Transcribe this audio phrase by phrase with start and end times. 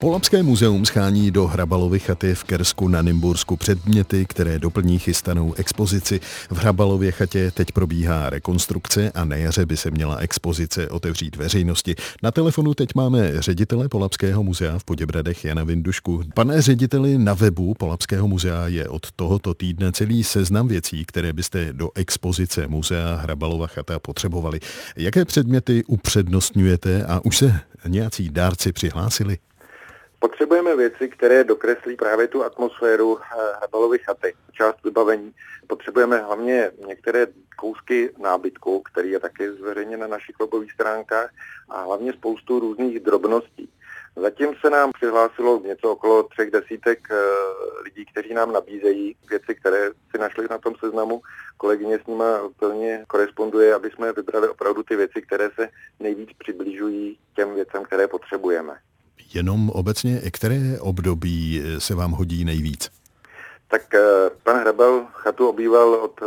[0.00, 6.20] Polapské muzeum schání do Hrabalovy chaty v Kersku na Nymbursku předměty, které doplní chystanou expozici.
[6.50, 11.94] V Hrabalově chatě teď probíhá rekonstrukce a na jaře by se měla expozice otevřít veřejnosti.
[12.22, 16.22] Na telefonu teď máme ředitele Polapského muzea v Poděbradech Jana Vindušku.
[16.34, 21.72] Pane řediteli, na webu Polapského muzea je od tohoto týdne celý seznam věcí, které byste
[21.72, 24.60] do expozice muzea Hrabalova chata potřebovali.
[24.96, 29.38] Jaké předměty upřednostňujete a už se nějací dárci přihlásili?
[30.20, 35.34] Potřebujeme věci, které dokreslí právě tu atmosféru eh, Hrabalovy chaty, část vybavení.
[35.66, 41.30] Potřebujeme hlavně některé kousky nábytku, který je taky zveřejněn na našich webových stránkách
[41.68, 43.68] a hlavně spoustu různých drobností.
[44.16, 47.16] Zatím se nám přihlásilo něco okolo třech desítek eh,
[47.82, 51.22] lidí, kteří nám nabízejí věci, které si našli na tom seznamu.
[51.56, 52.24] Kolegyně s nimi
[52.56, 55.68] plně koresponduje, aby jsme vybrali opravdu ty věci, které se
[56.00, 58.78] nejvíc přibližují těm věcem, které potřebujeme.
[59.34, 62.90] Jenom obecně, které období se vám hodí nejvíc?
[63.68, 66.20] Tak eh, pan Hrabal chatu obýval od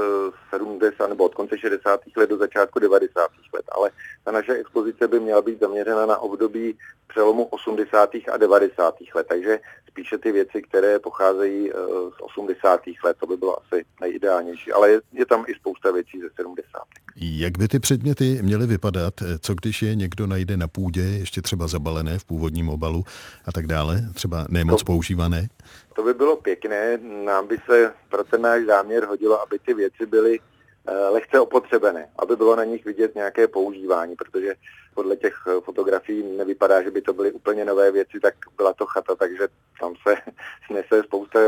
[0.50, 2.02] 70 eh, nebo od konce 60.
[2.17, 3.28] let do začátku 90.
[3.53, 3.92] let, ale
[4.23, 8.09] ta naše expozice by měla být zaměřena na období přelomu 80.
[8.33, 8.95] a 90.
[9.16, 11.73] let, takže spíše ty věci, které pocházejí eh,
[12.17, 12.81] z 80.
[13.06, 16.81] let, to by bylo asi nejideálnější, ale je, je tam i spousta věcí ze 70.
[17.16, 19.14] Jak by ty předměty měly vypadat?
[19.39, 23.03] Co když je někdo najde na půdě, ještě třeba zabalené v původním obalu
[23.45, 25.48] a tak dále, třeba nemoc to, používané?
[25.95, 27.00] To by bylo pěkné,
[27.31, 32.09] nám by se pro ten náš záměr hodilo, aby ty věci byly eh, lehce opotřebené,
[32.19, 34.55] aby bylo na nich vidět nějaké používání, protože
[34.93, 38.85] podle těch eh, fotografií nevypadá, že by to byly úplně nové věci, tak byla to
[38.85, 39.47] chata, takže
[39.79, 40.15] tam se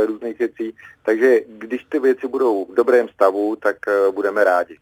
[0.05, 0.75] různých věcí.
[1.05, 4.77] Takže když ty věci budou v dobrém stavu, tak eh, budeme rádi.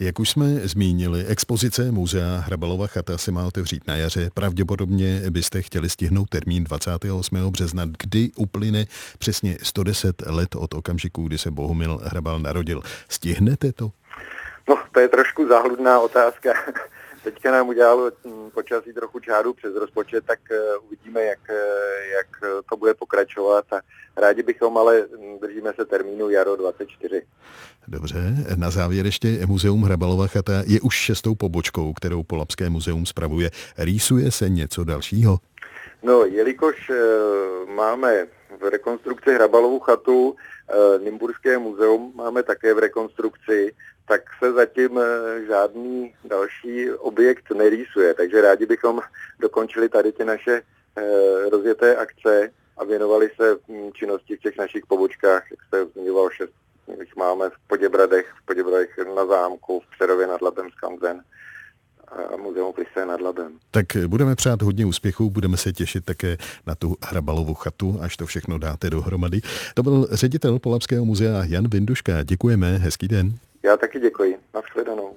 [0.00, 4.30] Jak už jsme zmínili, expozice Muzea Hrabalova chata se má otevřít na jaře.
[4.34, 7.36] Pravděpodobně byste chtěli stihnout termín 28.
[7.50, 8.84] března, kdy uplyne
[9.18, 12.82] přesně 110 let od okamžiku, kdy se Bohumil Hrabal narodil.
[13.08, 13.90] Stihnete to?
[14.68, 16.52] No, to je trošku záhludná otázka.
[17.22, 21.56] Teďka nám udělalo hm, počasí trochu čáru přes rozpočet, tak uh, uvidíme, jak, uh,
[22.12, 22.26] jak
[22.70, 23.80] to bude pokračovat a
[24.16, 27.22] rádi bychom, ale hm, držíme se termínu jaro 24.
[27.88, 28.20] Dobře,
[28.56, 33.50] na závěr ještě Muzeum Hrabalova chata je už šestou pobočkou, kterou Polapské muzeum spravuje.
[33.78, 35.38] Rýsuje se něco dalšího?
[36.02, 38.26] No, jelikož uh, máme
[38.60, 40.36] v rekonstrukci Hrabalovu chatu,
[41.04, 43.74] Nymburské muzeum máme také v rekonstrukci,
[44.08, 48.14] tak se zatím eh, žádný další objekt nerýsuje.
[48.14, 49.00] Takže rádi bychom
[49.40, 50.62] dokončili tady ty naše
[50.96, 56.30] eh, rozjeté akce a věnovali se hm, činnosti v těch našich pobočkách, jak jste zmiňoval,
[56.30, 56.52] šest
[57.00, 61.22] jich máme v Poděbradech, v Poděbradech na zámku, v Přerově nad Labem Skanzen
[62.34, 63.58] a muzeum Plise nad Labem.
[63.70, 66.36] Tak budeme přát hodně úspěchů, budeme se těšit také
[66.66, 69.40] na tu Hrabalovu chatu, až to všechno dáte dohromady.
[69.74, 72.22] To byl ředitel Polapského muzea Jan Vinduška.
[72.22, 73.38] Děkujeme, hezký den.
[73.68, 74.38] Já taky děkuji.
[74.54, 75.16] Nashledanou.